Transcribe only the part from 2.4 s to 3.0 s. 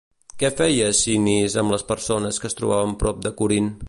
que es trobava